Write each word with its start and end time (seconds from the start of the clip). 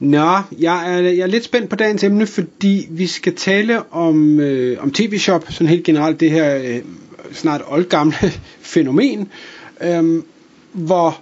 Nå, 0.00 0.38
jeg 0.58 0.94
er, 0.94 1.00
jeg 1.00 1.18
er 1.18 1.26
lidt 1.26 1.44
spændt 1.44 1.70
på 1.70 1.76
dagens 1.76 2.04
emne, 2.04 2.26
fordi 2.26 2.86
vi 2.90 3.06
skal 3.06 3.34
tale 3.34 3.92
om, 3.92 4.40
øh, 4.40 4.82
om 4.82 4.90
tv-shop, 4.90 5.44
sådan 5.50 5.68
helt 5.68 5.84
generelt 5.84 6.20
det 6.20 6.30
her 6.30 6.56
øh, 6.56 6.82
snart 7.32 7.62
oldgamle 7.68 8.16
fænomen, 8.60 9.28
øh, 9.82 10.22
hvor 10.72 11.20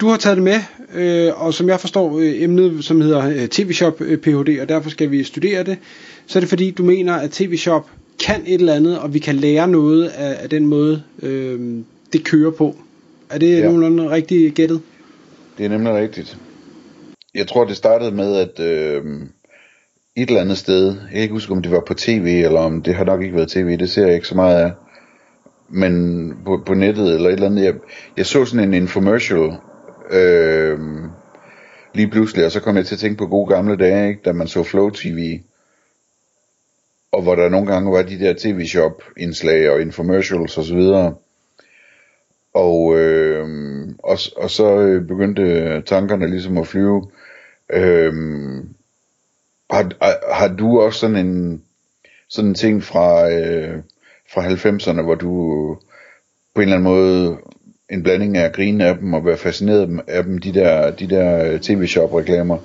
du 0.00 0.08
har 0.08 0.16
taget 0.16 0.36
det 0.36 0.44
med, 0.44 0.60
øh, 0.94 1.42
og 1.42 1.54
som 1.54 1.68
jeg 1.68 1.80
forstår 1.80 2.18
øh, 2.18 2.42
emnet, 2.42 2.84
som 2.84 3.00
hedder 3.00 3.28
øh, 3.28 3.48
tv-shop 3.48 4.00
øh, 4.00 4.18
PhD, 4.18 4.60
og 4.60 4.68
derfor 4.68 4.90
skal 4.90 5.10
vi 5.10 5.24
studere 5.24 5.64
det, 5.64 5.78
så 6.26 6.38
er 6.38 6.40
det 6.40 6.48
fordi, 6.48 6.70
du 6.70 6.82
mener, 6.84 7.14
at 7.14 7.30
tv-shop 7.30 7.90
kan 8.24 8.42
et 8.46 8.54
eller 8.54 8.74
andet, 8.74 8.98
og 8.98 9.14
vi 9.14 9.18
kan 9.18 9.34
lære 9.34 9.68
noget 9.68 10.08
af, 10.08 10.36
af 10.42 10.50
den 10.50 10.66
måde, 10.66 11.02
øh, 11.22 11.60
det 12.12 12.24
kører 12.24 12.50
på. 12.50 12.76
Er 13.30 13.38
det 13.38 13.58
ja. 13.58 13.64
nogenlunde 13.64 14.10
rigtigt 14.10 14.54
gættet? 14.54 14.80
Det 15.58 15.66
er 15.66 15.70
nemlig 15.70 15.94
rigtigt. 15.94 16.38
Jeg 17.38 17.48
tror, 17.48 17.64
det 17.64 17.76
startede 17.76 18.10
med, 18.10 18.36
at 18.36 18.60
øh, 18.60 19.04
et 20.16 20.28
eller 20.28 20.40
andet 20.40 20.58
sted, 20.58 20.86
jeg 20.86 21.10
kan 21.12 21.20
ikke 21.20 21.32
huske, 21.32 21.52
om 21.52 21.62
det 21.62 21.72
var 21.72 21.82
på 21.86 21.94
tv, 21.94 22.42
eller 22.44 22.60
om 22.60 22.82
det 22.82 22.94
har 22.94 23.04
nok 23.04 23.22
ikke 23.22 23.36
været 23.36 23.50
tv, 23.50 23.78
det 23.78 23.90
ser 23.90 24.06
jeg 24.06 24.14
ikke 24.14 24.26
så 24.26 24.34
meget 24.34 24.62
af, 24.62 24.72
men 25.68 26.32
på, 26.44 26.62
på 26.66 26.74
nettet 26.74 27.14
eller 27.14 27.28
et 27.28 27.32
eller 27.32 27.46
andet. 27.46 27.64
Jeg, 27.64 27.74
jeg 28.16 28.26
så 28.26 28.44
sådan 28.44 28.68
en 28.68 28.74
infomercial 28.74 29.52
øh, 30.10 30.78
lige 31.94 32.10
pludselig, 32.10 32.44
og 32.44 32.52
så 32.52 32.60
kom 32.60 32.76
jeg 32.76 32.86
til 32.86 32.94
at 32.94 32.98
tænke 32.98 33.18
på 33.18 33.26
gode 33.26 33.54
gamle 33.54 33.76
dage, 33.76 34.08
ikke, 34.08 34.20
da 34.24 34.32
man 34.32 34.48
så 34.48 34.62
Flow 34.62 34.90
TV, 34.90 35.40
og 37.12 37.22
hvor 37.22 37.34
der 37.34 37.48
nogle 37.48 37.72
gange 37.72 37.92
var 37.92 38.02
de 38.02 38.18
der 38.18 38.34
tv-shop 38.38 39.02
indslag 39.16 39.70
og 39.70 39.80
infomercials 39.80 40.58
osv., 40.58 40.82
og, 42.54 42.98
øh, 42.98 43.48
og, 43.98 44.18
og 44.36 44.50
så 44.50 44.78
øh, 44.78 45.06
begyndte 45.06 45.80
tankerne 45.82 46.30
ligesom 46.30 46.58
at 46.58 46.66
flyve. 46.66 47.10
Øhm, 47.72 48.68
har, 49.70 49.92
har 50.34 50.48
du 50.48 50.80
også 50.80 51.00
sådan 51.00 51.16
en 51.16 51.62
sådan 52.28 52.48
en 52.48 52.54
ting 52.54 52.82
fra 52.82 53.30
øh, 53.30 53.82
fra 54.32 54.48
90'erne, 54.48 55.02
hvor 55.02 55.14
du 55.14 55.28
på 56.54 56.60
en 56.60 56.62
eller 56.62 56.76
anden 56.76 56.92
måde 56.92 57.36
en 57.90 58.02
blanding 58.02 58.36
af 58.36 58.44
at 58.44 58.52
grine 58.52 58.84
af 58.84 58.98
dem 58.98 59.14
og 59.14 59.24
være 59.24 59.36
fascineret 59.36 60.00
af 60.06 60.24
dem, 60.24 60.38
de 60.38 60.54
der, 60.54 60.90
de 60.90 61.08
der 61.08 61.52
øh, 61.52 61.60
tv-shop 61.60 62.14
reklamer? 62.14 62.58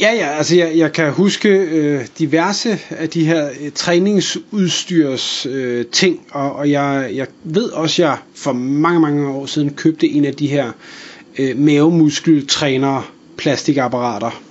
Ja, 0.00 0.12
ja, 0.14 0.28
altså 0.28 0.56
jeg, 0.56 0.72
jeg 0.76 0.92
kan 0.92 1.12
huske 1.12 1.48
øh, 1.48 2.06
diverse 2.18 2.78
af 2.90 3.08
de 3.08 3.24
her 3.24 3.48
øh, 3.48 3.70
træningsudstyrs 3.74 5.46
øh, 5.46 5.86
ting, 5.86 6.26
og, 6.30 6.52
og 6.52 6.70
jeg, 6.70 7.10
jeg 7.14 7.26
ved 7.44 7.70
også, 7.70 8.02
at 8.02 8.08
jeg 8.08 8.18
for 8.34 8.52
mange, 8.52 9.00
mange 9.00 9.28
år 9.28 9.46
siden 9.46 9.74
købte 9.74 10.08
en 10.08 10.24
af 10.24 10.34
de 10.34 10.46
her 10.46 10.72
øh, 11.38 11.58
mavemuskeltrænere, 11.58 13.02
plastikapparater. 13.38 14.42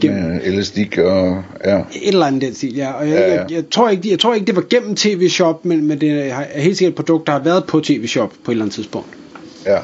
Gennem, 0.00 0.22
Med 0.22 0.40
elastik 0.44 0.98
og 0.98 1.42
ja. 1.64 1.78
Et 1.78 1.84
eller 2.08 2.26
andet 2.26 2.42
den 2.42 2.54
stil, 2.54 2.76
ja. 2.76 2.92
Og 2.92 3.08
jeg, 3.08 3.18
ja, 3.18 3.34
ja. 3.34 3.40
Jeg, 3.40 3.52
jeg, 3.52 3.64
tror 3.70 3.88
ikke, 3.88 4.10
jeg 4.10 4.18
tror 4.18 4.34
ikke, 4.34 4.46
det 4.46 4.56
var 4.56 4.64
gennem 4.70 4.96
TV-shop, 4.96 5.64
men, 5.64 5.86
men 5.86 6.00
det 6.00 6.30
er 6.30 6.60
helt 6.60 6.78
sikkert 6.78 6.92
et 6.92 6.96
produkt, 6.96 7.26
der 7.26 7.32
har 7.32 7.42
været 7.42 7.64
på 7.66 7.80
TV-shop 7.80 8.32
på 8.44 8.50
et 8.50 8.54
eller 8.54 8.64
andet 8.64 8.74
tidspunkt. 8.74 9.08
Ja. 9.66 9.78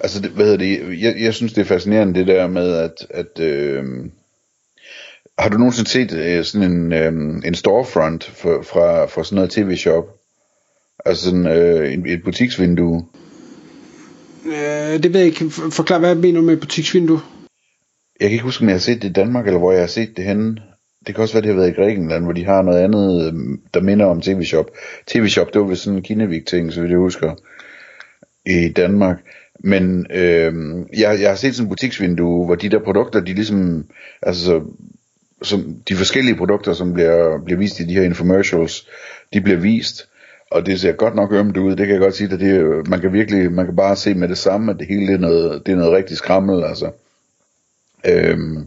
Altså, 0.00 0.20
det, 0.20 0.30
hvad 0.30 0.44
hedder 0.44 0.58
det? 0.58 1.02
Jeg, 1.02 1.14
jeg 1.20 1.34
synes, 1.34 1.52
det 1.52 1.60
er 1.60 1.64
fascinerende 1.64 2.14
det 2.14 2.26
der 2.26 2.46
med, 2.46 2.72
at, 2.72 3.06
at 3.10 3.40
øh, 3.40 3.84
har 5.38 5.48
du 5.48 5.58
nogensinde 5.58 5.90
set 5.90 6.12
øh, 6.12 6.44
sådan 6.44 6.72
en, 6.72 6.92
øh, 6.92 7.12
en 7.44 7.54
storefront 7.54 8.24
for, 8.24 8.62
fra, 8.62 9.06
fra 9.06 9.24
sådan 9.24 9.36
noget 9.36 9.50
tv-shop? 9.50 10.04
Altså 11.04 11.24
sådan 11.24 11.46
øh, 11.46 11.92
et, 11.92 12.12
et 12.12 12.22
butiksvindue? 12.24 13.06
Øh, 14.48 15.02
det 15.02 15.12
ved 15.12 15.20
jeg 15.20 15.26
ikke. 15.26 15.50
Forklar, 15.50 15.98
hvad 15.98 16.14
mener 16.14 16.40
du 16.40 16.46
med 16.46 16.56
butiksvindue? 16.56 17.20
Jeg 18.20 18.28
kan 18.28 18.32
ikke 18.32 18.44
huske, 18.44 18.62
om 18.62 18.68
jeg 18.68 18.74
har 18.74 18.80
set 18.80 19.02
det 19.02 19.08
i 19.08 19.12
Danmark, 19.12 19.46
eller 19.46 19.58
hvor 19.58 19.72
jeg 19.72 19.80
har 19.80 19.86
set 19.86 20.16
det 20.16 20.24
henne. 20.24 20.56
Det 21.06 21.14
kan 21.14 21.22
også 21.22 21.34
være, 21.34 21.42
det 21.42 21.50
har 21.50 21.56
været 21.56 21.70
i 21.70 21.80
Grækenland, 21.80 22.24
hvor 22.24 22.32
de 22.32 22.44
har 22.44 22.62
noget 22.62 22.84
andet, 22.84 23.26
øh, 23.26 23.58
der 23.74 23.80
minder 23.80 24.06
om 24.06 24.20
tv-shop. 24.20 24.70
TV-shop, 25.06 25.52
det 25.52 25.60
var 25.60 25.66
vist 25.66 25.82
sådan 25.82 25.96
en 25.96 26.02
Kinevik-ting, 26.02 26.72
så 26.72 26.80
vidt 26.80 26.90
jeg 26.90 26.98
husker, 26.98 27.34
i 28.46 28.68
Danmark. 28.68 29.18
Men 29.60 30.06
øh, 30.10 30.52
jeg, 30.98 31.20
jeg 31.20 31.28
har 31.28 31.36
set 31.36 31.54
sådan 31.54 31.66
en 31.66 31.68
butiksvindue, 31.68 32.46
hvor 32.46 32.54
de 32.54 32.68
der 32.68 32.78
produkter, 32.78 33.20
de 33.20 33.34
ligesom, 33.34 33.84
altså 34.22 34.62
som 35.42 35.74
de 35.88 35.94
forskellige 35.94 36.36
produkter, 36.36 36.72
som 36.72 36.92
bliver, 36.92 37.44
bliver 37.44 37.58
vist 37.58 37.80
i 37.80 37.84
de 37.84 37.94
her 37.94 38.02
infomercials, 38.02 38.88
de 39.32 39.40
bliver 39.40 39.58
vist, 39.58 40.08
og 40.50 40.66
det 40.66 40.80
ser 40.80 40.92
godt 40.92 41.14
nok 41.14 41.32
ømt 41.32 41.56
ud, 41.56 41.76
det 41.76 41.86
kan 41.86 41.94
jeg 41.94 42.00
godt 42.00 42.14
sige, 42.14 42.34
at 42.34 42.40
det, 42.40 42.88
man 42.88 43.00
kan 43.00 43.12
virkelig, 43.12 43.52
man 43.52 43.66
kan 43.66 43.76
bare 43.76 43.96
se 43.96 44.14
med 44.14 44.28
det 44.28 44.38
samme, 44.38 44.72
at 44.72 44.78
det 44.78 44.86
hele 44.86 45.06
det 45.06 45.14
er 45.14 45.18
noget, 45.18 45.66
det 45.66 45.72
er 45.72 45.76
noget 45.76 45.92
rigtig 45.92 46.16
skrammel, 46.16 46.64
altså. 46.64 46.90
Øhm, 48.06 48.66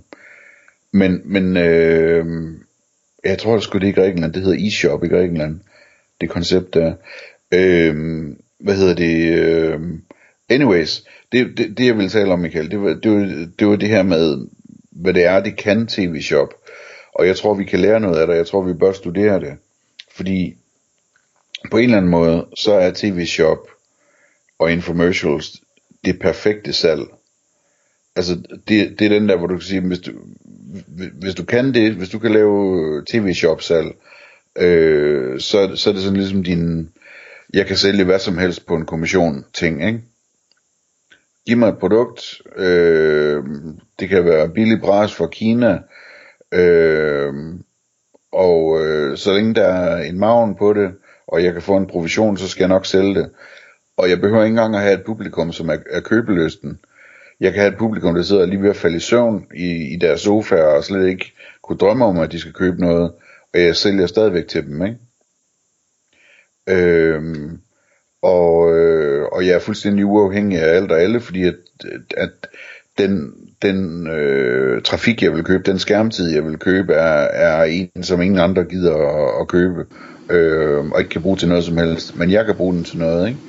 men, 0.91 1.21
men 1.25 1.57
øh, 1.57 2.25
jeg 3.23 3.37
tror, 3.37 3.53
det 3.53 3.63
skulle 3.63 3.87
det 3.87 3.91
i 3.91 4.01
Grækenland, 4.01 4.33
det 4.33 4.43
hedder 4.43 4.67
e-shop 4.67 5.03
i 5.03 5.07
Grækenland, 5.07 5.59
det 6.21 6.29
koncept 6.29 6.73
der. 6.73 6.93
Øh, 7.53 8.25
hvad 8.59 8.75
hedder 8.75 8.95
det, 8.95 9.39
øh, 9.39 9.79
anyways, 10.49 11.03
det, 11.31 11.57
det, 11.57 11.77
det 11.77 11.85
jeg 11.85 11.97
vil 11.97 12.09
tale 12.09 12.33
om, 12.33 12.39
Michael, 12.39 12.71
det 12.71 12.81
var, 12.81 12.93
det, 12.93 13.11
var, 13.11 13.47
det 13.59 13.67
var 13.67 13.75
det 13.75 13.89
her 13.89 14.03
med, 14.03 14.47
hvad 14.91 15.13
det 15.13 15.25
er, 15.25 15.43
det 15.43 15.57
kan 15.57 15.87
tv-shop. 15.87 16.53
Og 17.13 17.27
jeg 17.27 17.37
tror, 17.37 17.53
vi 17.53 17.63
kan 17.63 17.79
lære 17.79 17.99
noget 17.99 18.19
af 18.19 18.27
det, 18.27 18.35
jeg 18.35 18.47
tror, 18.47 18.61
vi 18.61 18.73
bør 18.73 18.91
studere 18.91 19.39
det. 19.39 19.53
Fordi 20.15 20.55
på 21.71 21.77
en 21.77 21.83
eller 21.83 21.97
anden 21.97 22.11
måde, 22.11 22.45
så 22.55 22.73
er 22.73 22.91
tv-shop 22.95 23.67
og 24.59 24.71
infomercials 24.71 25.61
det 26.05 26.19
perfekte 26.19 26.73
salg. 26.73 27.01
Altså, 28.15 28.35
det, 28.67 28.99
det 28.99 29.05
er 29.05 29.09
den 29.09 29.29
der, 29.29 29.37
hvor 29.37 29.47
du 29.47 29.55
kan 29.55 29.61
sige, 29.61 29.81
hvis 29.81 29.99
du, 29.99 30.11
hvis 31.19 31.35
du 31.35 31.43
kan 31.43 31.73
det, 31.73 31.93
hvis 31.93 32.09
du 32.09 32.19
kan 32.19 32.31
lave 32.31 33.03
tv-shop 33.07 33.61
salg, 33.61 33.95
øh, 34.55 35.39
så, 35.39 35.75
så 35.75 35.89
er 35.89 35.93
det 35.93 36.03
sådan 36.03 36.17
ligesom 36.17 36.43
din, 36.43 36.89
jeg 37.53 37.65
kan 37.67 37.77
sælge 37.77 38.03
hvad 38.03 38.19
som 38.19 38.37
helst 38.37 38.65
på 38.65 38.75
en 38.75 38.85
kommission 38.85 39.45
ting, 39.53 39.87
ikke? 39.87 40.01
Giv 41.45 41.57
mig 41.57 41.69
et 41.69 41.77
produkt, 41.79 42.41
øh, 42.57 43.43
det 43.99 44.09
kan 44.09 44.25
være 44.25 44.49
billig 44.49 44.81
bras 44.81 45.13
fra 45.13 45.27
Kina, 45.27 45.79
øh, 46.51 47.33
og 48.31 48.85
øh, 48.85 49.17
så 49.17 49.33
længe 49.33 49.55
der 49.55 49.67
er 49.67 50.03
en 50.03 50.19
maven 50.19 50.55
på 50.55 50.73
det, 50.73 50.91
og 51.31 51.43
jeg 51.43 51.53
kan 51.53 51.61
få 51.61 51.77
en 51.77 51.87
provision, 51.87 52.37
så 52.37 52.47
skal 52.47 52.61
jeg 52.61 52.69
nok 52.69 52.85
sælge 52.85 53.15
det. 53.15 53.29
Og 53.97 54.09
jeg 54.09 54.21
behøver 54.21 54.43
ikke 54.43 54.51
engang 54.51 54.75
at 54.75 54.81
have 54.81 54.93
et 54.93 55.05
publikum, 55.05 55.51
som 55.51 55.69
er, 55.69 55.77
er 55.89 55.99
købelysten. 55.99 56.79
Jeg 57.39 57.53
kan 57.53 57.61
have 57.61 57.71
et 57.71 57.77
publikum, 57.77 58.15
der 58.15 58.21
sidder 58.21 58.45
lige 58.45 58.61
ved 58.61 58.69
at 58.69 58.75
falde 58.75 58.97
i 58.97 58.99
søvn 58.99 59.47
i, 59.55 59.93
i 59.93 59.95
deres 59.95 60.21
sofa, 60.21 60.55
og 60.55 60.83
slet 60.83 61.07
ikke 61.07 61.33
kunne 61.61 61.77
drømme 61.77 62.05
om, 62.05 62.19
at 62.19 62.31
de 62.31 62.39
skal 62.39 62.53
købe 62.53 62.81
noget, 62.81 63.11
og 63.53 63.61
jeg 63.61 63.75
sælger 63.75 64.07
stadigvæk 64.07 64.47
til 64.47 64.63
dem, 64.65 64.85
ikke? 64.85 64.97
Øhm, 66.67 67.59
og, 68.21 68.77
øh, 68.77 69.25
og 69.31 69.45
jeg 69.45 69.55
er 69.55 69.59
fuldstændig 69.59 70.05
uafhængig 70.05 70.59
af 70.59 70.75
alt 70.75 70.91
og 70.91 71.01
alle, 71.01 71.19
fordi 71.19 71.43
at, 71.43 71.55
at 72.17 72.47
den, 72.97 73.33
den 73.61 74.07
øh, 74.07 74.81
trafik, 74.81 75.23
jeg 75.23 75.33
vil 75.33 75.43
købe, 75.43 75.63
den 75.63 75.79
skærmtid, 75.79 76.33
jeg 76.33 76.45
vil 76.45 76.57
købe, 76.57 76.93
er, 76.93 77.23
er 77.23 77.63
en, 77.63 78.03
som 78.03 78.21
ingen 78.21 78.39
andre 78.39 78.63
gider 78.63 78.95
at, 78.95 79.41
at 79.41 79.47
købe, 79.47 79.85
øh, 80.31 80.85
og 80.85 80.99
ikke 80.99 81.09
kan 81.09 81.21
bruge 81.21 81.37
til 81.37 81.47
noget 81.47 81.63
som 81.63 81.77
helst. 81.77 82.17
Men 82.17 82.31
jeg 82.31 82.45
kan 82.45 82.55
bruge 82.55 82.73
den 82.73 82.83
til 82.83 82.97
noget, 82.97 83.27
ikke? 83.27 83.39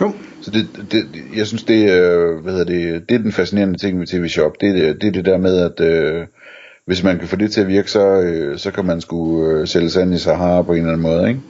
Jo. 0.00 0.12
Så 0.40 0.50
det, 0.50 0.68
det, 0.92 1.06
jeg 1.36 1.46
synes, 1.46 1.62
det, 1.62 1.90
øh, 1.90 2.42
hvad 2.42 2.52
hedder 2.52 2.64
det, 2.64 3.08
det 3.08 3.14
er 3.14 3.18
den 3.18 3.32
fascinerende 3.32 3.78
ting 3.78 4.00
ved 4.00 4.06
TV-shop. 4.06 4.52
Det, 4.60 4.74
det, 4.74 5.00
det 5.00 5.08
er 5.08 5.12
det 5.12 5.24
der 5.24 5.38
med, 5.38 5.56
at 5.56 5.80
øh, 5.80 6.26
hvis 6.86 7.02
man 7.02 7.18
kan 7.18 7.28
få 7.28 7.36
det 7.36 7.52
til 7.52 7.60
at 7.60 7.68
virke, 7.68 7.90
så, 7.90 8.20
øh, 8.20 8.58
så 8.58 8.70
kan 8.70 8.84
man 8.84 9.00
sgu 9.00 9.46
øh, 9.46 9.68
sælge 9.68 9.90
sand 9.90 10.14
i 10.14 10.18
Sahara 10.18 10.62
på 10.62 10.72
en 10.72 10.78
eller 10.78 10.92
anden 10.92 11.02
måde, 11.02 11.28
ikke? 11.28 11.40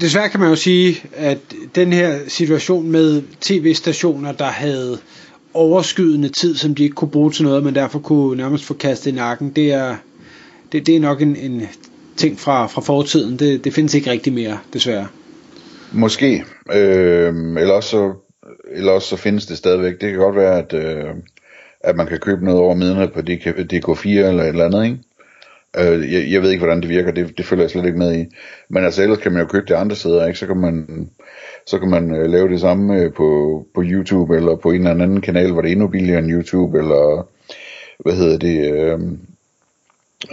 desværre 0.00 0.28
kan 0.28 0.40
man 0.40 0.48
jo 0.48 0.56
sige, 0.56 1.02
at 1.16 1.38
den 1.74 1.92
her 1.92 2.18
situation 2.28 2.90
med 2.90 3.22
tv-stationer, 3.40 4.32
der 4.32 4.44
havde 4.44 4.98
overskydende 5.54 6.28
tid, 6.28 6.54
som 6.54 6.74
de 6.74 6.82
ikke 6.82 6.94
kunne 6.94 7.10
bruge 7.10 7.30
til 7.30 7.44
noget, 7.44 7.64
men 7.64 7.74
derfor 7.74 7.98
kunne 7.98 8.36
nærmest 8.36 8.64
få 8.64 8.74
kastet 8.74 9.10
i 9.10 9.14
nakken, 9.14 9.50
det 9.50 9.72
er, 9.72 9.96
det, 10.72 10.86
det 10.86 10.96
er 10.96 11.00
nok 11.00 11.22
en, 11.22 11.36
en 11.36 11.62
ting 12.16 12.38
fra, 12.38 12.66
fra 12.66 12.80
fortiden. 12.80 13.38
Det, 13.38 13.64
det 13.64 13.74
findes 13.74 13.94
ikke 13.94 14.10
rigtig 14.10 14.32
mere, 14.32 14.58
desværre. 14.72 15.06
Måske. 15.92 16.44
Øh, 16.74 17.34
eller, 17.58 17.72
også 17.72 17.90
så, 17.90 18.12
eller 18.72 18.92
også 18.92 19.08
så 19.08 19.16
findes 19.16 19.46
det 19.46 19.58
stadigvæk. 19.58 20.00
Det 20.00 20.10
kan 20.10 20.18
godt 20.18 20.36
være, 20.36 20.58
at, 20.58 20.72
øh, 20.72 21.14
at 21.80 21.96
man 21.96 22.06
kan 22.06 22.18
købe 22.18 22.44
noget 22.44 22.60
over 22.60 22.74
midnat 22.74 23.12
på 23.12 23.20
DK, 23.20 23.46
DK4 23.46 24.08
eller 24.08 24.42
et 24.42 24.48
eller 24.48 24.64
andet, 24.64 24.84
ikke? 24.84 24.98
Øh, 25.78 26.12
jeg, 26.12 26.30
jeg 26.30 26.42
ved 26.42 26.50
ikke, 26.50 26.64
hvordan 26.64 26.80
det 26.82 26.88
virker, 26.88 27.10
det, 27.12 27.38
det 27.38 27.46
følger 27.46 27.64
jeg 27.64 27.70
slet 27.70 27.86
ikke 27.86 27.98
med 27.98 28.20
i. 28.20 28.26
Men 28.68 28.84
altså 28.84 29.02
ellers 29.02 29.18
kan 29.18 29.32
man 29.32 29.42
jo 29.42 29.48
købe 29.48 29.66
det 29.68 29.74
andre 29.74 29.96
steder, 29.96 30.26
ikke? 30.26 30.38
Så 30.38 30.46
kan 30.46 30.56
man, 30.56 31.08
så 31.66 31.78
kan 31.78 31.90
man 31.90 32.14
øh, 32.14 32.30
lave 32.30 32.48
det 32.48 32.60
samme 32.60 32.96
øh, 32.96 33.12
på, 33.12 33.66
på 33.74 33.82
YouTube, 33.84 34.36
eller 34.36 34.56
på 34.56 34.70
en 34.70 34.86
eller 34.86 35.04
anden 35.04 35.20
kanal, 35.20 35.52
hvor 35.52 35.62
det 35.62 35.68
er 35.68 35.72
endnu 35.72 35.88
billigere 35.88 36.18
end 36.18 36.32
YouTube, 36.32 36.78
eller 36.78 37.28
hvad 37.98 38.12
hedder 38.12 38.38
det, 38.38 38.72
øh, 38.72 39.00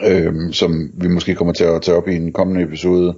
øh, 0.06 0.54
som 0.54 0.92
vi 0.94 1.08
måske 1.08 1.36
kommer 1.36 1.54
til 1.54 1.64
at 1.64 1.82
tage 1.82 1.98
op 1.98 2.08
i 2.08 2.16
en 2.16 2.34
kommende 2.34 2.64
episode, 2.64 3.16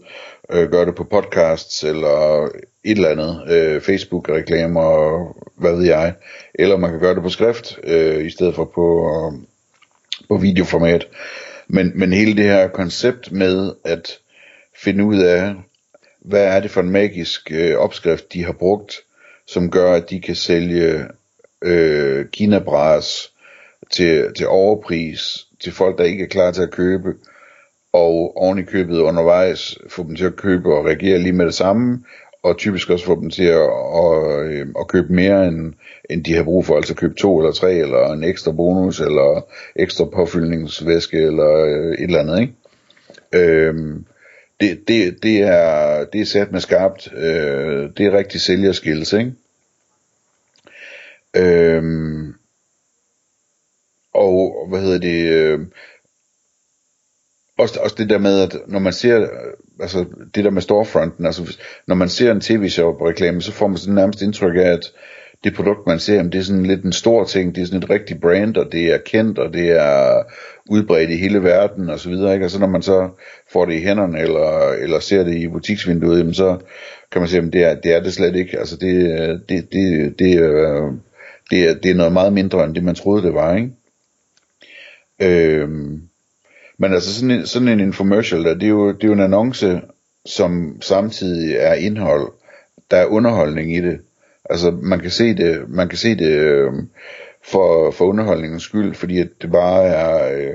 øh, 0.51 0.71
gør 0.71 0.85
det 0.85 0.95
på 0.95 1.03
podcasts, 1.03 1.83
eller 1.83 2.45
et 2.83 2.97
eller 2.97 3.09
andet, 3.09 3.51
øh, 3.51 3.81
Facebook-reklamer, 3.81 5.23
hvad 5.55 5.75
ved 5.75 5.85
jeg, 5.85 6.13
eller 6.55 6.77
man 6.77 6.91
kan 6.91 6.99
gøre 6.99 7.15
det 7.15 7.23
på 7.23 7.29
skrift, 7.29 7.79
øh, 7.83 8.25
i 8.25 8.29
stedet 8.29 8.55
for 8.55 8.65
på, 8.65 9.09
øh, 9.09 9.39
på 10.27 10.37
videoformat. 10.37 11.07
Men, 11.67 11.91
men 11.95 12.13
hele 12.13 12.35
det 12.35 12.45
her 12.45 12.67
koncept 12.67 13.31
med 13.31 13.73
at 13.83 14.19
finde 14.83 15.03
ud 15.03 15.19
af, 15.19 15.53
hvad 16.21 16.43
er 16.43 16.59
det 16.59 16.71
for 16.71 16.81
en 16.81 16.91
magisk 16.91 17.51
øh, 17.51 17.77
opskrift, 17.77 18.33
de 18.33 18.43
har 18.43 18.51
brugt, 18.51 18.99
som 19.47 19.71
gør, 19.71 19.93
at 19.93 20.09
de 20.09 20.21
kan 20.21 20.35
sælge 20.35 21.05
øh, 21.61 22.25
kinabras 22.25 23.30
til, 23.91 24.33
til 24.33 24.47
overpris 24.47 25.47
til 25.59 25.73
folk, 25.73 25.97
der 25.97 26.03
ikke 26.03 26.23
er 26.23 26.27
klar 26.27 26.51
til 26.51 26.61
at 26.61 26.71
købe, 26.71 27.13
og 27.93 28.37
oven 28.37 28.59
i 28.59 28.63
købet 28.63 28.99
undervejs 28.99 29.77
få 29.89 30.03
dem 30.03 30.15
til 30.15 30.25
at 30.25 30.35
købe 30.35 30.73
og 30.73 30.85
reagere 30.85 31.19
lige 31.19 31.33
med 31.33 31.45
det 31.45 31.53
samme, 31.53 32.03
og 32.43 32.57
typisk 32.57 32.89
også 32.89 33.05
få 33.05 33.21
dem 33.21 33.29
til 33.29 33.43
at, 33.43 33.69
at, 33.95 34.45
øh, 34.45 34.67
at 34.79 34.87
købe 34.87 35.13
mere, 35.13 35.47
end, 35.47 35.73
end 36.09 36.23
de 36.23 36.35
har 36.35 36.43
brug 36.43 36.65
for, 36.65 36.75
altså 36.75 36.95
købe 36.95 37.13
to 37.13 37.39
eller 37.39 37.51
tre, 37.51 37.73
eller 37.73 38.13
en 38.13 38.23
ekstra 38.23 38.51
bonus, 38.51 38.99
eller 38.99 39.45
ekstra 39.75 40.05
påfyldningsvæske, 40.05 41.17
eller 41.17 41.49
øh, 41.49 41.93
et 41.93 42.03
eller 42.03 42.19
andet, 42.19 42.41
ikke? 42.41 42.53
Øhm, 43.33 44.05
det, 44.61 44.87
det, 44.87 45.23
det, 45.23 45.41
er, 45.41 46.05
det 46.05 46.21
er 46.21 46.25
sat 46.25 46.51
med 46.51 46.59
skarpt, 46.59 47.13
øh, 47.13 47.89
det 47.97 48.05
er 48.05 48.17
rigtig 48.17 48.41
sælgerskills, 48.41 49.13
ikke? 49.13 49.33
Øhm, 51.35 52.35
og 54.21 54.69
hvad 54.69 54.81
hedder 54.81 54.99
det, 54.99 55.31
øh, 55.31 55.59
også, 57.57 57.79
også 57.79 57.95
det 57.99 58.09
der 58.09 58.17
med, 58.17 58.41
at 58.41 58.57
når 58.67 58.79
man 58.79 58.93
ser, 58.93 59.27
altså 59.79 60.05
det 60.35 60.43
der 60.43 60.51
med 60.51 60.61
storefronten, 60.61 61.25
altså 61.25 61.57
når 61.87 61.95
man 61.95 62.09
ser 62.09 62.31
en 62.31 62.41
tv-shop-reklame, 62.41 63.41
så 63.41 63.51
får 63.51 63.67
man 63.67 63.77
sådan 63.77 63.95
nærmest 63.95 64.21
indtryk 64.21 64.55
af, 64.55 64.71
at 64.71 64.91
det 65.43 65.55
produkt, 65.55 65.87
man 65.87 65.99
ser, 65.99 66.23
det 66.23 66.35
er 66.35 66.43
sådan 66.43 66.65
lidt 66.65 66.83
en 66.83 66.93
stor 66.93 67.23
ting, 67.23 67.55
det 67.55 67.61
er 67.61 67.65
sådan 67.65 67.83
et 67.83 67.89
rigtigt 67.89 68.21
brand, 68.21 68.57
og 68.57 68.71
det 68.71 68.93
er 68.93 68.97
kendt, 68.97 69.39
og 69.39 69.53
det 69.53 69.71
er 69.71 70.23
udbredt 70.69 71.09
i 71.09 71.15
hele 71.15 71.43
verden, 71.43 71.89
og 71.89 71.99
så 71.99 72.09
videre, 72.09 72.33
ikke? 72.33 72.45
Og 72.45 72.51
så 72.51 72.59
når 72.59 72.67
man 72.67 72.81
så 72.81 73.09
får 73.51 73.65
det 73.65 73.73
i 73.73 73.83
hænderne, 73.83 74.19
eller, 74.19 74.69
eller 74.69 74.99
ser 74.99 75.23
det 75.23 75.35
i 75.35 75.47
butiksvinduet, 75.47 76.19
jamen 76.19 76.33
så 76.33 76.57
kan 77.11 77.21
man 77.21 77.29
sige, 77.29 77.41
at 77.41 77.53
det 77.53 77.63
er, 77.63 77.75
det 77.75 77.93
er 77.93 78.03
det 78.03 78.13
slet 78.13 78.35
ikke, 78.35 78.59
altså 78.59 78.77
det, 78.77 79.19
øh, 79.19 79.39
det, 79.49 79.49
det, 79.49 79.69
det, 79.71 80.19
det, 80.19 80.39
det, 81.51 81.69
er, 81.69 81.73
det 81.73 81.91
er 81.91 81.95
noget 81.95 82.13
meget 82.13 82.33
mindre, 82.33 82.65
end 82.65 82.75
det 82.75 82.83
man 82.83 82.95
troede, 82.95 83.23
det 83.23 83.33
var, 83.33 83.55
ikke? 83.55 83.69
Øhm, 85.21 86.01
men 86.77 86.93
altså 86.93 87.13
sådan 87.13 87.31
en, 87.31 87.45
sådan 87.45 87.67
en 87.67 87.79
infomercial, 87.79 88.43
der, 88.43 88.53
det, 88.53 88.63
er 88.63 88.69
jo, 88.69 88.91
det 88.91 89.03
er 89.03 89.07
jo 89.07 89.13
en 89.13 89.19
annonce, 89.19 89.81
som 90.25 90.81
samtidig 90.81 91.55
er 91.55 91.73
indhold. 91.73 92.31
Der 92.91 92.97
er 92.97 93.05
underholdning 93.05 93.75
i 93.75 93.81
det. 93.81 93.99
Altså 94.49 94.71
man 94.71 94.99
kan 94.99 95.11
se 95.11 95.33
det, 95.33 95.69
man 95.69 95.89
kan 95.89 95.97
se 95.97 96.15
det 96.15 96.31
øh, 96.31 96.73
for, 97.45 97.91
for 97.91 98.05
underholdningens 98.05 98.63
skyld, 98.63 98.93
fordi 98.93 99.19
at 99.19 99.27
det 99.41 99.51
bare 99.51 99.83
er, 99.85 100.37
øh, 100.37 100.53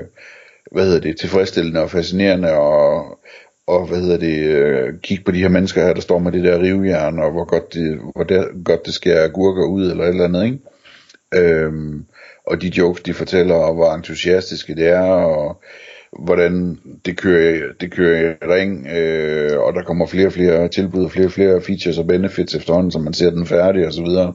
hvad 0.71 0.85
hedder 0.85 0.99
det, 0.99 1.19
tilfredsstillende 1.19 1.81
og 1.81 1.91
fascinerende 1.91 2.51
og, 2.51 3.19
og 3.67 3.87
hvad 3.87 3.99
hedder 3.99 4.17
det, 4.17 4.39
øh, 4.39 4.93
kigge 5.03 5.23
på 5.23 5.31
de 5.31 5.41
her 5.41 5.49
mennesker 5.49 5.85
her, 5.85 5.93
der 5.93 6.01
står 6.01 6.19
med 6.19 6.31
det 6.31 6.43
der 6.43 6.61
rivjern, 6.61 7.19
og 7.19 7.31
hvor 7.31 7.45
godt 7.45 7.73
det, 7.73 7.99
hvor 8.15 8.23
der, 8.23 8.63
godt 8.63 8.85
det 8.85 8.93
skærer 8.93 9.23
agurker 9.23 9.65
ud, 9.65 9.91
eller 9.91 10.03
et 10.03 10.09
eller 10.09 10.23
andet, 10.23 10.45
ikke? 10.45 10.59
Øhm, 11.35 12.05
og 12.47 12.61
de 12.61 12.71
jokes, 12.77 13.01
de 13.01 13.13
fortæller, 13.13 13.55
og 13.55 13.73
hvor 13.73 13.93
entusiastiske 13.93 14.75
det 14.75 14.87
er, 14.87 15.01
og 15.09 15.61
hvordan 16.19 16.79
det 17.05 17.17
kører, 17.17 17.73
det 17.81 17.91
kører 17.91 18.31
i 18.31 18.35
ring, 18.41 18.87
øh, 18.87 19.59
og 19.59 19.73
der 19.73 19.83
kommer 19.83 20.07
flere 20.07 20.27
og 20.27 20.33
flere 20.33 20.67
tilbud, 20.67 21.05
og 21.05 21.11
flere 21.11 21.25
og 21.25 21.31
flere 21.31 21.61
features 21.61 21.97
og 21.97 22.07
benefits 22.07 22.55
efterhånden, 22.55 22.91
som 22.91 23.01
man 23.01 23.13
ser 23.13 23.29
den 23.29 23.45
færdig 23.45 23.87
og 23.87 23.93
så 23.93 24.03
videre. 24.03 24.33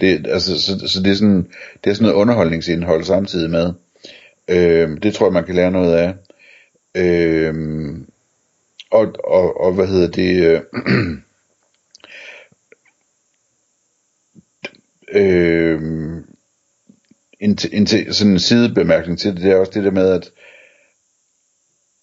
Det, 0.00 0.26
altså, 0.26 0.60
så, 0.60 0.88
så 0.88 1.02
det, 1.02 1.10
er 1.10 1.14
sådan, 1.14 1.46
det 1.84 1.90
er 1.90 1.94
sådan 1.94 2.08
noget 2.08 2.20
underholdningsindhold 2.20 3.04
samtidig 3.04 3.50
med. 3.50 3.72
Øh, 4.48 5.02
det 5.02 5.14
tror 5.14 5.26
jeg, 5.26 5.32
man 5.32 5.44
kan 5.44 5.54
lære 5.54 5.70
noget 5.70 5.94
af. 5.94 6.14
Øh, 6.96 7.54
og, 8.90 9.12
og, 9.24 9.60
og 9.60 9.72
hvad 9.72 9.86
hedder 9.86 10.08
det... 10.08 10.42
Øh, 10.44 10.60
øh, 15.22 16.13
en, 17.44 17.58
en, 17.72 17.86
sådan 17.86 18.32
en 18.32 18.38
sidebemærkning 18.38 19.18
til 19.18 19.34
det, 19.34 19.42
det 19.42 19.52
er 19.52 19.56
også 19.56 19.72
det 19.74 19.84
der 19.84 19.90
med, 19.90 20.10
at 20.10 20.30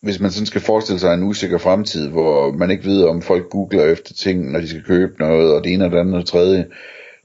hvis 0.02 0.20
man 0.20 0.32
sådan 0.32 0.46
skal 0.46 0.62
forestille 0.62 1.00
sig 1.00 1.14
en 1.14 1.24
usikker 1.24 1.58
fremtid, 1.58 2.10
hvor 2.10 2.52
man 2.52 2.72
ikke 2.72 2.86
ved, 2.86 3.04
om 3.04 3.22
folk 3.22 3.50
googler 3.50 3.86
efter 3.86 4.14
ting, 4.14 4.52
når 4.52 4.60
de 4.60 4.68
skal 4.68 4.84
købe 4.84 5.14
noget, 5.20 5.54
og 5.54 5.64
det 5.64 5.74
ene 5.74 5.86
og 5.86 5.92
det 5.92 5.98
andet 5.98 6.14
og 6.14 6.20
det 6.20 6.28
tredje, 6.28 6.66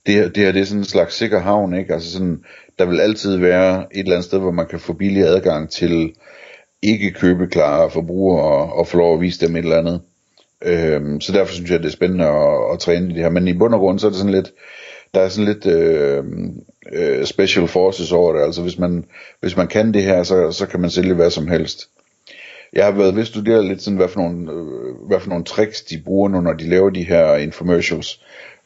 det 0.07 0.15
her, 0.15 0.29
det 0.29 0.37
her 0.37 0.53
det 0.53 0.61
er 0.61 0.65
sådan 0.65 0.81
en 0.81 0.85
slags 0.85 1.15
sikker 1.15 1.41
havn, 1.41 1.79
ikke? 1.79 1.95
Altså 1.95 2.13
sådan, 2.13 2.45
der 2.79 2.87
vil 2.87 3.01
altid 3.01 3.37
være 3.37 3.87
et 3.93 3.99
eller 3.99 4.13
andet 4.13 4.25
sted, 4.25 4.39
hvor 4.39 4.51
man 4.51 4.67
kan 4.67 4.81
få 4.81 4.93
billig 4.93 5.23
adgang 5.23 5.71
til 5.71 6.13
ikke 6.83 7.11
købeklare 7.11 7.91
forbrugere 7.91 8.43
og, 8.43 8.73
og 8.73 8.87
få 8.87 8.99
lov 8.99 9.15
at 9.15 9.21
vise 9.21 9.47
dem 9.47 9.57
et 9.57 9.63
eller 9.63 9.79
andet. 9.79 10.01
Øhm, 10.65 11.21
så 11.21 11.33
derfor 11.33 11.55
synes 11.55 11.71
jeg, 11.71 11.79
det 11.79 11.87
er 11.87 11.91
spændende 11.91 12.25
at, 12.25 12.73
at 12.73 12.79
træne 12.79 13.11
i 13.11 13.15
det 13.15 13.23
her. 13.23 13.31
Men 13.31 13.49
i 13.49 13.53
bund 13.53 13.75
og 13.75 13.81
grund, 13.81 13.99
så 13.99 14.07
er 14.07 14.11
det 14.11 14.19
sådan 14.19 14.33
lidt, 14.33 14.53
der 15.17 15.23
er 15.23 15.29
sådan 15.29 15.53
lidt 15.53 15.67
øh, 15.67 16.25
øh, 16.93 17.25
special 17.25 17.69
forces 17.69 18.13
over 18.13 18.33
det. 18.33 18.43
Altså 18.43 18.63
hvis 18.63 18.79
man, 18.79 19.05
hvis 19.41 19.57
man 19.57 19.69
kan 19.69 19.95
det 19.95 20.03
her, 20.03 20.23
så, 20.23 20.53
så 20.53 20.67
kan 20.67 20.81
man 20.81 20.91
sælge 20.91 21.15
hvad 21.15 21.31
som 21.31 21.49
helst. 21.49 21.89
Jeg 22.73 22.85
har 22.85 22.93
været 22.93 23.15
ved 23.15 23.23
at 23.23 23.29
studere 23.29 23.65
lidt 23.65 23.83
sådan, 23.83 23.97
hvad 23.97 24.09
for 24.09 24.21
nogle, 24.21 24.53
øh, 24.53 25.09
hvad 25.09 25.21
for 25.21 25.29
nogle 25.29 25.45
tricks 25.45 25.83
de 25.83 26.03
bruger 26.05 26.29
nu, 26.29 26.41
når 26.41 26.53
de 26.53 26.69
laver 26.69 26.91
de 26.91 27.03
her 27.03 27.37
infomercials. 27.37 28.21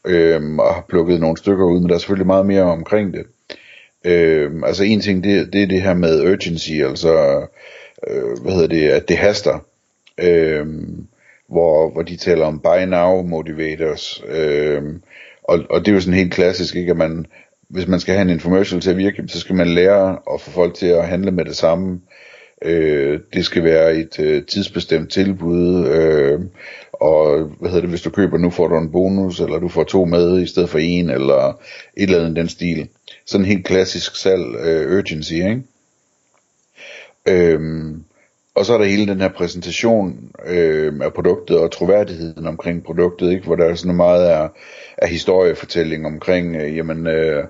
Øh, 0.06 0.54
og 0.58 0.74
har 0.74 0.84
plukket 0.88 1.20
nogle 1.20 1.36
stykker 1.36 1.64
ud, 1.64 1.80
men 1.80 1.88
der 1.88 1.94
er 1.94 1.98
selvfølgelig 1.98 2.26
meget 2.26 2.46
mere 2.46 2.62
omkring 2.62 3.14
det. 3.14 3.26
Øh, 4.04 4.50
altså 4.64 4.84
en 4.84 5.00
ting, 5.00 5.24
det, 5.24 5.52
det 5.52 5.62
er 5.62 5.66
det 5.66 5.82
her 5.82 5.94
med 5.94 6.32
urgency, 6.32 6.72
altså 6.72 7.46
øh, 8.08 8.42
hvad 8.42 8.52
hedder 8.52 8.68
det, 8.68 8.88
at 8.88 9.08
det 9.08 9.16
haster. 9.16 9.58
Øh, 10.20 10.66
hvor, 11.48 11.90
hvor 11.90 12.02
de 12.02 12.16
taler 12.16 12.46
om 12.46 12.58
buy 12.58 12.84
now 12.86 13.22
motivators. 13.22 14.22
Øh, 14.28 14.82
og, 15.50 15.60
og 15.70 15.80
det 15.80 15.88
er 15.88 15.94
jo 15.94 16.00
sådan 16.00 16.18
helt 16.18 16.32
klassisk, 16.32 16.76
ikke, 16.76 16.90
at 16.90 16.96
man, 16.96 17.26
hvis 17.68 17.86
man 17.86 18.00
skal 18.00 18.14
have 18.14 18.22
en 18.22 18.30
infomercial 18.30 18.80
til 18.80 18.90
at 18.90 18.96
virke, 18.96 19.22
så 19.28 19.40
skal 19.40 19.54
man 19.54 19.68
lære 19.68 20.18
at 20.34 20.40
få 20.40 20.50
folk 20.50 20.74
til 20.74 20.86
at 20.86 21.08
handle 21.08 21.30
med 21.30 21.44
det 21.44 21.56
samme. 21.56 22.00
Øh, 22.64 23.20
det 23.32 23.44
skal 23.44 23.64
være 23.64 23.94
et 23.94 24.20
øh, 24.20 24.46
tidsbestemt 24.46 25.12
tilbud, 25.12 25.86
øh, 25.86 26.40
og 26.92 27.44
hvad 27.60 27.70
hedder 27.70 27.80
det, 27.80 27.90
hvis 27.90 28.02
du 28.02 28.10
køber 28.10 28.38
nu 28.38 28.50
får 28.50 28.68
du 28.68 28.78
en 28.78 28.92
bonus, 28.92 29.40
eller 29.40 29.58
du 29.58 29.68
får 29.68 29.84
to 29.84 30.04
med 30.04 30.42
i 30.42 30.46
stedet 30.46 30.68
for 30.68 30.78
en, 30.78 31.10
eller 31.10 31.60
et 31.96 32.02
eller 32.02 32.18
andet 32.18 32.36
den 32.36 32.48
stil. 32.48 32.88
Sådan 33.26 33.44
en 33.44 33.52
helt 33.52 33.66
klassisk 33.66 34.16
salg, 34.16 34.56
øh, 34.60 34.98
urgency, 34.98 35.32
ikke? 35.32 35.62
Øhm, 37.28 38.04
og 38.60 38.66
så 38.66 38.74
er 38.74 38.78
der 38.78 38.84
hele 38.84 39.06
den 39.06 39.20
her 39.20 39.28
præsentation 39.28 40.18
øh, 40.46 40.92
af 41.02 41.12
produktet 41.12 41.58
og 41.58 41.70
troværdigheden 41.70 42.46
omkring 42.46 42.84
produktet, 42.84 43.30
ikke? 43.30 43.46
hvor 43.46 43.56
der 43.56 43.64
er 43.64 43.74
sådan 43.74 43.96
meget 43.96 44.24
af, 44.24 44.48
af 44.98 45.08
historiefortælling 45.08 46.06
omkring, 46.06 46.56
øh, 46.56 46.76
jamen, 46.76 47.06
øh, 47.06 47.44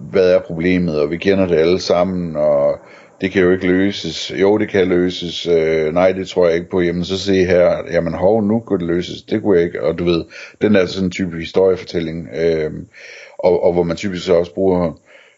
hvad 0.00 0.32
er 0.32 0.40
problemet, 0.40 1.00
og 1.00 1.10
vi 1.10 1.16
kender 1.16 1.46
det 1.46 1.56
alle 1.56 1.80
sammen, 1.80 2.36
og 2.36 2.78
det 3.20 3.32
kan 3.32 3.42
jo 3.42 3.50
ikke 3.50 3.66
løses. 3.66 4.32
Jo, 4.40 4.58
det 4.58 4.68
kan 4.68 4.88
løses. 4.88 5.46
Øh, 5.46 5.94
nej, 5.94 6.12
det 6.12 6.28
tror 6.28 6.46
jeg 6.46 6.56
ikke 6.56 6.70
på. 6.70 6.80
Jamen, 6.80 7.04
så 7.04 7.18
se 7.18 7.44
her. 7.44 7.76
Jamen, 7.92 8.14
hov, 8.14 8.42
nu 8.42 8.60
kunne 8.60 8.78
det 8.78 8.86
løses. 8.86 9.22
Det 9.22 9.42
kunne 9.42 9.56
jeg 9.56 9.64
ikke. 9.64 9.82
Og 9.82 9.98
du 9.98 10.04
ved, 10.04 10.24
den 10.62 10.76
er 10.76 10.80
altså 10.80 10.94
sådan 10.94 11.06
en 11.06 11.10
type 11.10 11.38
historiefortælling. 11.38 12.28
Øh, 12.34 12.70
og, 13.38 13.64
og 13.64 13.72
hvor 13.72 13.82
man 13.82 13.96
typisk 13.96 14.24
så 14.24 14.34
også 14.34 14.54
bruger 14.54 14.92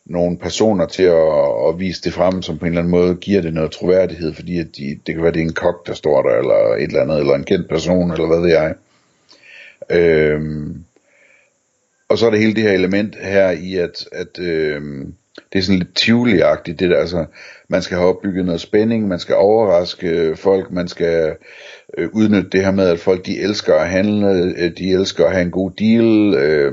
nogle 0.06 0.38
personer 0.38 0.86
til 0.86 1.02
at, 1.02 1.68
at 1.68 1.78
vise 1.78 2.02
det 2.02 2.12
frem, 2.12 2.42
som 2.42 2.58
på 2.58 2.64
en 2.64 2.72
eller 2.72 2.80
anden 2.80 2.90
måde 2.90 3.14
giver 3.14 3.42
det 3.42 3.54
noget 3.54 3.70
troværdighed, 3.70 4.34
fordi 4.34 4.58
at 4.58 4.66
de, 4.76 4.98
det 5.06 5.14
kan 5.14 5.22
være, 5.22 5.32
det 5.32 5.40
er 5.40 5.44
en 5.44 5.52
kok, 5.52 5.86
der 5.86 5.94
står 5.94 6.22
der, 6.22 6.38
eller 6.38 6.74
et 6.74 6.82
eller 6.82 7.02
andet, 7.02 7.18
eller 7.18 7.34
en 7.34 7.44
kendt 7.44 7.68
person, 7.68 8.12
eller 8.12 8.26
hvad 8.26 8.40
ved 8.40 8.50
jeg. 8.50 8.74
Øhm, 9.90 10.84
og 12.08 12.18
så 12.18 12.26
er 12.26 12.30
det 12.30 12.40
hele 12.40 12.54
det 12.54 12.62
her 12.62 12.72
element 12.72 13.16
her 13.20 13.50
i, 13.50 13.74
at, 13.76 14.08
at 14.12 14.38
øhm, 14.38 15.14
det 15.52 15.58
er 15.58 15.62
sådan 15.62 15.78
lidt 15.78 15.96
tivoli 15.96 16.42
det 16.66 16.78
der, 16.78 16.98
altså, 16.98 17.26
man 17.68 17.82
skal 17.82 17.96
have 17.96 18.08
opbygget 18.08 18.44
noget 18.44 18.60
spænding, 18.60 19.08
man 19.08 19.18
skal 19.18 19.34
overraske 19.34 20.36
folk, 20.36 20.70
man 20.70 20.88
skal 20.88 21.36
øh, 21.98 22.08
udnytte 22.12 22.50
det 22.50 22.64
her 22.64 22.70
med, 22.70 22.88
at 22.88 22.98
folk 22.98 23.26
de 23.26 23.40
elsker 23.40 23.74
at 23.74 23.88
handle, 23.88 24.54
øh, 24.58 24.70
de 24.78 24.90
elsker 24.90 25.24
at 25.24 25.32
have 25.32 25.42
en 25.42 25.50
god 25.50 25.70
deal, 25.70 26.34
øh, 26.34 26.72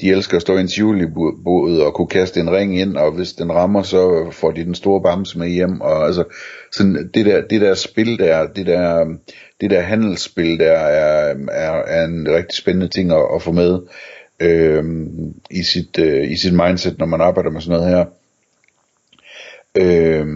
de 0.00 0.10
elsker 0.10 0.36
at 0.36 0.42
stå 0.42 0.56
i 0.56 0.60
en 0.60 0.68
tivoli-båd 0.68 1.78
og 1.80 1.94
kunne 1.94 2.06
kaste 2.06 2.40
en 2.40 2.52
ring 2.52 2.80
ind, 2.80 2.96
og 2.96 3.12
hvis 3.12 3.32
den 3.32 3.52
rammer, 3.52 3.82
så 3.82 4.30
får 4.32 4.50
de 4.50 4.64
den 4.64 4.74
store 4.74 5.02
bamse 5.02 5.38
med 5.38 5.48
hjem, 5.48 5.80
og 5.80 6.06
altså, 6.06 6.24
sådan 6.72 7.10
det 7.14 7.26
der, 7.26 7.40
det 7.40 7.60
der 7.60 7.74
spil 7.74 8.18
der, 8.18 8.46
det 8.46 8.66
der, 8.66 9.04
det 9.60 9.70
der 9.70 9.80
handelsspil 9.80 10.58
der, 10.58 10.72
er, 10.72 11.34
er, 11.50 11.72
er 11.72 12.04
en 12.04 12.28
rigtig 12.28 12.58
spændende 12.58 12.88
ting 12.88 13.12
at, 13.12 13.24
at 13.34 13.42
få 13.42 13.52
med 13.52 13.78
øh, 14.40 14.84
i, 15.50 15.62
sit, 15.62 15.98
øh, 15.98 16.30
i 16.30 16.36
sit 16.36 16.54
mindset, 16.54 16.98
når 16.98 17.06
man 17.06 17.20
arbejder 17.20 17.50
med 17.50 17.60
sådan 17.60 17.80
noget 17.80 17.96
her. 17.96 18.04
Øh, 19.74 20.26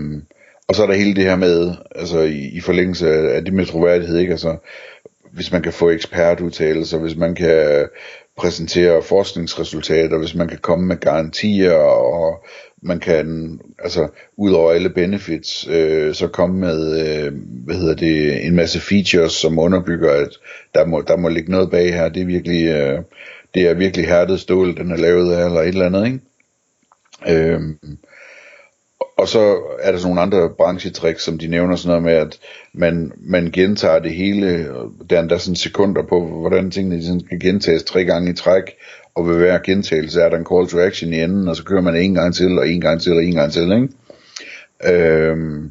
og 0.71 0.77
så 0.77 0.83
er 0.83 0.87
der 0.87 0.95
hele 0.95 1.15
det 1.15 1.25
her 1.25 1.37
med, 1.37 1.75
altså 1.95 2.21
i, 2.21 2.39
i 2.39 2.61
forlængelse 2.61 3.09
af 3.09 3.45
det 3.45 3.55
med 3.55 3.67
troværdighed, 3.67 4.19
ikke? 4.19 4.31
Altså, 4.31 4.57
hvis 5.33 5.53
man 5.53 5.63
kan 5.63 5.73
få 5.73 5.91
ekspertudtalelser, 5.91 6.99
hvis 6.99 7.17
man 7.17 7.35
kan 7.35 7.89
præsentere 8.37 9.03
forskningsresultater, 9.03 10.19
hvis 10.19 10.35
man 10.35 10.49
kan 10.49 10.59
komme 10.59 10.87
med 10.87 10.97
garantier, 10.97 11.73
og 11.73 12.45
man 12.83 13.01
kan, 13.01 13.59
altså, 13.79 14.09
ud 14.37 14.53
over 14.53 14.73
alle 14.73 14.91
benefits, 14.91 15.69
øh, 15.71 16.15
så 16.15 16.29
komme 16.29 16.59
med, 16.59 17.01
øh, 17.01 17.33
hvad 17.65 17.77
hedder 17.77 17.95
det, 17.95 18.47
en 18.47 18.55
masse 18.55 18.81
features, 18.81 19.33
som 19.33 19.59
underbygger, 19.59 20.11
at 20.13 20.29
der 20.75 20.87
må, 20.87 21.01
der 21.01 21.17
må 21.17 21.29
ligge 21.29 21.51
noget 21.51 21.71
bag 21.71 21.95
her, 21.95 22.09
det 22.09 22.23
er 22.23 22.27
virkelig, 22.27 22.67
øh, 22.67 22.99
det 23.55 23.69
er 23.69 23.75
virkelig 23.75 24.07
hærdet 24.07 24.41
stål, 24.41 24.77
den 24.77 24.91
er 24.91 24.97
lavet 24.97 25.33
af, 25.33 25.47
eller 25.47 25.61
et 25.61 25.69
eller 25.69 25.87
andet, 25.87 26.07
ikke? 26.07 26.21
Øh, 27.29 27.61
så 29.31 29.59
er 29.81 29.93
der 29.93 29.99
sådan 29.99 30.15
nogle 30.15 30.21
andre 30.21 30.51
branchetricks, 30.57 31.23
som 31.23 31.39
de 31.39 31.47
nævner 31.47 31.77
sådan 31.77 31.89
noget 31.89 32.03
med, 32.03 32.13
at 32.13 32.39
man, 32.73 33.13
man 33.17 33.51
gentager 33.51 33.99
det 33.99 34.15
hele, 34.15 34.69
der 35.11 35.17
er 35.17 35.21
endda 35.21 35.39
sådan 35.39 35.57
sekunder 35.57 36.03
på, 36.03 36.27
hvordan 36.27 36.71
tingene 36.71 37.03
sådan 37.03 37.21
skal 37.27 37.41
gentages 37.41 37.83
tre 37.83 38.05
gange 38.05 38.31
i 38.31 38.35
træk, 38.35 38.63
og 39.15 39.29
ved 39.29 39.37
hver 39.37 39.59
gentagelse 39.59 40.21
er 40.21 40.29
der 40.29 40.37
en 40.37 40.47
call 40.53 40.69
to 40.69 40.79
action 40.79 41.13
i 41.13 41.23
enden, 41.23 41.49
og 41.49 41.57
så 41.57 41.65
kører 41.65 41.83
man 41.83 41.97
en 41.97 42.15
gang 42.15 42.35
til, 42.35 42.59
og 42.59 42.69
en 42.69 42.81
gang 42.81 43.01
til, 43.01 43.13
og 43.13 43.25
en 43.25 43.35
gang 43.35 43.53
til, 43.53 43.73
ikke? 43.73 43.89
Øhm, 44.87 45.71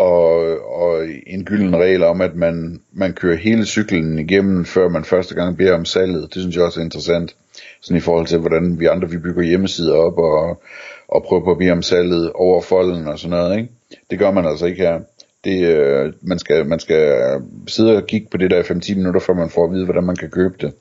og, 0.00 0.58
og 0.82 1.06
en 1.26 1.44
gylden 1.44 1.76
regel 1.76 2.02
om, 2.02 2.20
at 2.20 2.34
man, 2.34 2.80
man 2.92 3.12
kører 3.12 3.36
hele 3.36 3.66
cyklen 3.66 4.18
igennem, 4.18 4.64
før 4.64 4.88
man 4.88 5.04
første 5.04 5.34
gang 5.34 5.56
beder 5.56 5.74
om 5.74 5.84
salget, 5.84 6.34
det 6.34 6.42
synes 6.42 6.56
jeg 6.56 6.64
også 6.64 6.80
er 6.80 6.84
interessant, 6.84 7.36
sådan 7.80 7.96
i 7.96 8.00
forhold 8.00 8.26
til, 8.26 8.38
hvordan 8.38 8.80
vi 8.80 8.86
andre 8.86 9.10
vi 9.10 9.18
bygger 9.18 9.42
hjemmesider 9.42 9.94
op, 9.94 10.18
og 10.18 10.62
og 11.10 11.22
prøver 11.22 11.44
på 11.44 11.50
at 11.50 11.58
bede 11.58 11.70
om 11.70 11.82
salget 11.82 12.32
over 12.32 12.62
folden 12.62 13.08
og 13.08 13.18
sådan 13.18 13.30
noget, 13.30 13.58
ikke? 13.58 13.70
Det 14.10 14.18
gør 14.18 14.30
man 14.30 14.46
altså 14.46 14.66
ikke 14.66 14.82
her. 14.82 15.00
Det, 15.44 15.66
øh, 15.66 16.12
man, 16.22 16.38
skal, 16.38 16.66
man 16.66 16.80
skal 16.80 17.20
sidde 17.66 17.96
og 17.96 18.06
kigge 18.06 18.28
på 18.30 18.36
det 18.36 18.50
der 18.50 18.62
5-10 18.62 18.96
minutter, 18.96 19.20
før 19.20 19.34
man 19.34 19.50
får 19.50 19.64
at 19.64 19.72
vide, 19.72 19.84
hvordan 19.84 20.04
man 20.04 20.16
kan 20.16 20.30
købe 20.30 20.54
det. 20.60 20.72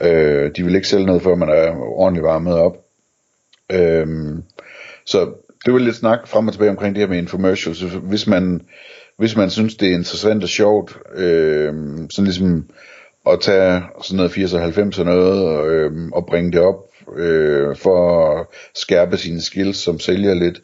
Øh, 0.00 0.50
de 0.56 0.64
vil 0.64 0.74
ikke 0.74 0.88
sælge 0.88 1.06
noget, 1.06 1.22
før 1.22 1.34
man 1.34 1.48
er 1.48 1.76
ordentligt 1.76 2.24
varmet 2.24 2.54
op. 2.54 2.84
Øh, 3.72 4.06
så 5.04 5.32
det 5.64 5.72
var 5.72 5.78
lidt 5.78 5.96
snak 5.96 6.28
frem 6.28 6.46
og 6.46 6.52
tilbage 6.52 6.70
omkring 6.70 6.94
det 6.94 7.02
her 7.02 7.08
med 7.08 7.18
infomercials. 7.18 7.80
Hvis 7.80 8.26
man, 8.26 8.60
hvis 9.18 9.36
man 9.36 9.50
synes, 9.50 9.74
det 9.74 9.88
er 9.88 9.94
interessant 9.94 10.42
og 10.42 10.48
sjovt, 10.48 10.98
øh, 11.16 11.74
sådan 12.10 12.24
ligesom 12.24 12.64
at 13.26 13.40
tage 13.40 13.82
sådan 14.02 14.16
noget 14.16 14.32
80 14.32 14.54
og 14.54 14.60
90 14.60 14.98
og 14.98 15.04
noget, 15.04 15.66
øh, 15.70 15.92
og 16.12 16.26
bringe 16.26 16.52
det 16.52 16.60
op 16.60 16.74
øh, 17.16 17.76
for 17.76 18.26
at 18.30 18.46
skærpe 18.74 19.16
sine 19.16 19.40
skills 19.40 19.78
som 19.78 19.98
sælger 19.98 20.34
lidt, 20.34 20.60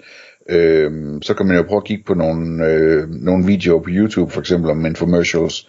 øh, 0.48 0.92
så 1.22 1.34
kan 1.34 1.46
man 1.46 1.56
jo 1.56 1.62
prøve 1.62 1.80
at 1.80 1.84
kigge 1.84 2.04
på 2.06 2.14
nogle, 2.14 2.66
øh, 2.66 3.08
nogle 3.10 3.46
videoer 3.46 3.82
på 3.82 3.90
YouTube 3.90 4.32
for 4.32 4.40
eksempel 4.40 4.70
om 4.70 4.86
infomercials. 4.86 5.68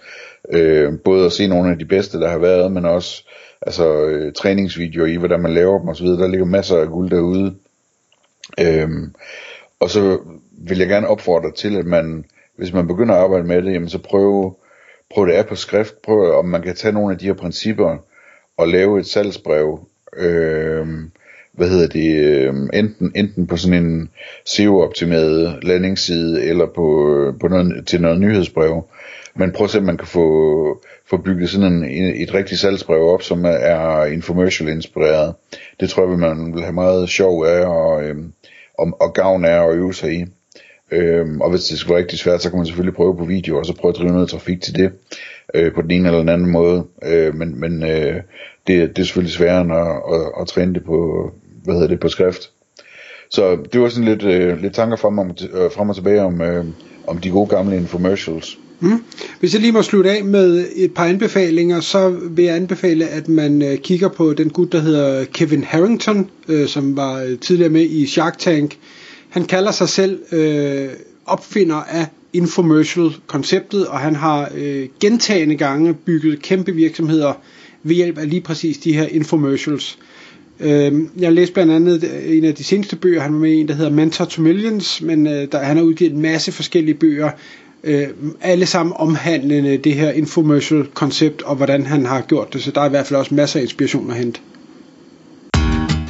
Øh, 0.53 0.93
både 1.05 1.25
at 1.25 1.31
se 1.31 1.47
nogle 1.47 1.71
af 1.71 1.79
de 1.79 1.85
bedste, 1.85 2.19
der 2.19 2.29
har 2.29 2.37
været, 2.37 2.71
men 2.71 2.85
også 2.85 3.23
altså, 3.61 4.05
øh, 4.05 4.33
træningsvideoer 4.33 5.07
i, 5.07 5.15
hvordan 5.15 5.41
man 5.41 5.53
laver 5.53 5.79
dem 5.79 5.89
osv. 5.89 6.07
Der 6.07 6.27
ligger 6.27 6.45
masser 6.45 6.77
af 6.77 6.87
guld 6.87 7.09
derude. 7.09 7.55
Øhm, 8.61 9.13
og 9.79 9.89
så 9.89 10.19
vil 10.51 10.77
jeg 10.77 10.87
gerne 10.87 11.07
opfordre 11.07 11.51
til, 11.51 11.77
at 11.77 11.85
man, 11.85 12.25
hvis 12.55 12.73
man 12.73 12.87
begynder 12.87 13.15
at 13.15 13.21
arbejde 13.21 13.47
med 13.47 13.61
det, 13.61 13.73
jamen 13.73 13.89
så 13.89 13.99
prøv, 13.99 14.57
prøv 15.13 15.27
det 15.27 15.33
af 15.33 15.47
på 15.47 15.55
skrift. 15.55 16.01
Prøv, 16.01 16.37
om 16.37 16.45
man 16.45 16.61
kan 16.61 16.75
tage 16.75 16.93
nogle 16.93 17.13
af 17.13 17.19
de 17.19 17.25
her 17.25 17.33
principper 17.33 17.97
og 18.57 18.67
lave 18.67 18.99
et 18.99 19.05
salgsbrev, 19.05 19.87
øh, 20.17 20.87
hvad 21.51 21.69
hedder 21.69 21.87
det, 21.87 22.25
øh, 22.25 22.55
enten, 22.73 23.11
enten 23.15 23.47
på 23.47 23.57
sådan 23.57 23.85
en 23.85 24.09
SEO-optimeret 24.45 25.63
landingsside, 25.63 26.43
eller 26.43 26.65
på, 26.65 27.33
på 27.39 27.47
noget, 27.47 27.87
til 27.87 28.01
noget 28.01 28.19
nyhedsbrev. 28.19 28.83
Men 29.35 29.51
prøv 29.51 29.65
at 29.65 29.71
se, 29.71 29.77
om 29.77 29.83
man 29.83 29.97
kan 29.97 30.07
få, 30.07 30.81
få 31.09 31.17
bygget 31.17 31.49
sådan 31.49 31.83
en, 31.83 32.15
et 32.15 32.33
rigtigt 32.33 32.61
salgsbrev 32.61 33.01
op, 33.01 33.21
som 33.21 33.45
er 33.45 34.05
infomercial 34.05 34.69
inspireret. 34.69 35.35
Det 35.79 35.89
tror 35.89 36.09
jeg, 36.09 36.19
man 36.19 36.53
vil 36.53 36.63
have 36.63 36.73
meget 36.73 37.09
sjov 37.09 37.45
af, 37.45 37.65
og, 37.65 38.03
øhm, 38.03 38.33
og, 38.77 38.97
og 39.01 39.13
gavn 39.13 39.45
af 39.45 39.63
at 39.63 39.75
øve 39.75 39.93
sig 39.93 40.13
i. 40.13 40.25
Øhm, 40.91 41.41
og 41.41 41.49
hvis 41.49 41.63
det 41.63 41.79
skal 41.79 41.89
være 41.89 41.99
rigtig 41.99 42.19
svært, 42.19 42.41
så 42.41 42.49
kan 42.49 42.57
man 42.57 42.65
selvfølgelig 42.65 42.95
prøve 42.95 43.17
på 43.17 43.25
video, 43.25 43.57
og 43.57 43.65
så 43.65 43.75
prøve 43.75 43.89
at 43.89 43.97
drive 43.97 44.11
noget 44.11 44.29
trafik 44.29 44.61
til 44.61 44.75
det, 44.75 44.91
øh, 45.53 45.73
på 45.73 45.81
den 45.81 45.91
ene 45.91 46.07
eller 46.07 46.19
den 46.19 46.29
anden 46.29 46.51
måde. 46.51 46.85
Øh, 47.03 47.35
men 47.35 47.59
men 47.59 47.83
øh, 47.83 48.15
det, 48.67 48.95
det 48.95 48.99
er 48.99 49.03
selvfølgelig 49.03 49.33
sværere 49.33 49.61
end 49.61 49.73
at, 49.73 49.87
at, 49.87 50.41
at 50.41 50.47
træne 50.47 50.73
det 50.73 50.83
på, 50.83 51.31
hvad 51.63 51.73
hedder 51.73 51.87
det, 51.87 51.99
på 51.99 52.09
skrift. 52.09 52.51
Så 53.29 53.57
det 53.73 53.81
var 53.81 53.89
sådan 53.89 54.09
lidt, 54.09 54.23
øh, 54.23 54.61
lidt 54.61 54.73
tanker 54.73 54.97
frem, 54.97 55.19
om, 55.19 55.29
øh, 55.53 55.71
frem 55.71 55.89
og 55.89 55.95
tilbage 55.95 56.21
om, 56.21 56.41
øh, 56.41 56.65
om 57.07 57.17
de 57.17 57.29
gode 57.29 57.47
gamle 57.47 57.77
infomercials. 57.77 58.57
Mm. 58.79 59.03
Hvis 59.39 59.53
jeg 59.53 59.61
lige 59.61 59.71
må 59.71 59.81
slutte 59.81 60.11
af 60.11 60.23
med 60.25 60.65
et 60.75 60.93
par 60.93 61.05
anbefalinger, 61.05 61.79
så 61.79 62.09
vil 62.09 62.45
jeg 62.45 62.55
anbefale, 62.55 63.07
at 63.07 63.27
man 63.29 63.61
øh, 63.61 63.77
kigger 63.77 64.07
på 64.07 64.33
den 64.33 64.49
gut, 64.49 64.71
der 64.71 64.79
hedder 64.79 65.25
Kevin 65.25 65.63
Harrington, 65.63 66.29
øh, 66.47 66.67
som 66.67 66.97
var 66.97 67.21
øh, 67.21 67.37
tidligere 67.39 67.69
med 67.69 67.83
i 67.83 68.05
Shark 68.05 68.37
Tank. 68.37 68.77
Han 69.29 69.45
kalder 69.45 69.71
sig 69.71 69.89
selv 69.89 70.19
øh, 70.31 70.87
opfinder 71.25 71.75
af 71.75 72.07
infomercial-konceptet, 72.33 73.87
og 73.87 73.99
han 73.99 74.15
har 74.15 74.51
øh, 74.55 74.87
gentagende 74.99 75.55
gange 75.55 75.93
bygget 75.93 76.41
kæmpe 76.41 76.71
virksomheder 76.71 77.33
ved 77.83 77.95
hjælp 77.95 78.17
af 78.17 78.29
lige 78.29 78.41
præcis 78.41 78.77
de 78.77 78.93
her 78.93 79.05
infomercials. 79.07 79.97
Øh, 80.59 80.93
jeg 81.19 81.33
læste 81.33 81.53
blandt 81.53 81.73
andet 81.73 82.03
øh, 82.03 82.37
en 82.37 82.45
af 82.45 82.55
de 82.55 82.63
seneste 82.63 82.95
bøger, 82.95 83.21
han 83.21 83.33
var 83.33 83.39
med 83.39 83.51
i, 83.51 83.59
en, 83.59 83.67
der 83.67 83.73
hedder 83.73 83.91
Mentor 83.91 84.25
to 84.25 84.41
Millions, 84.41 85.01
men 85.01 85.27
øh, 85.27 85.47
der, 85.51 85.59
han 85.59 85.77
har 85.77 85.83
udgivet 85.83 86.13
en 86.13 86.21
masse 86.21 86.51
forskellige 86.51 86.95
bøger, 86.95 87.31
øh, 87.83 88.07
alle 88.41 88.65
sammen 88.65 88.93
omhandlende 88.97 89.77
det 89.77 89.93
her 89.93 90.11
infomercial 90.11 90.87
koncept 90.93 91.41
og 91.41 91.55
hvordan 91.55 91.85
han 91.85 92.05
har 92.05 92.21
gjort 92.21 92.53
det, 92.53 92.63
så 92.63 92.71
der 92.71 92.81
er 92.81 92.85
i 92.85 92.89
hvert 92.89 93.07
fald 93.07 93.19
også 93.19 93.35
masser 93.35 93.59
af 93.59 93.63
inspiration 93.63 94.11
at 94.11 94.17
hente. 94.17 94.39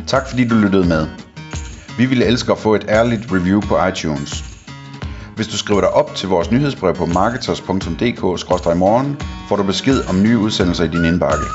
Tak 0.07 0.29
fordi 0.29 0.47
du 0.47 0.55
lyttede 0.55 0.87
med. 0.87 1.07
Vi 1.97 2.05
ville 2.05 2.25
elske 2.25 2.51
at 2.51 2.57
få 2.57 2.75
et 2.75 2.85
ærligt 2.89 3.21
review 3.31 3.61
på 3.61 3.85
iTunes. 3.85 4.43
Hvis 5.35 5.47
du 5.47 5.57
skriver 5.57 5.81
dig 5.81 5.89
op 5.89 6.15
til 6.15 6.29
vores 6.29 6.51
nyhedsbrev 6.51 6.95
på 6.95 7.05
marketers.dk-morgen, 7.05 9.17
får 9.49 9.55
du 9.55 9.63
besked 9.63 10.09
om 10.09 10.23
nye 10.23 10.37
udsendelser 10.37 10.83
i 10.83 10.87
din 10.87 11.05
indbakke. 11.05 11.45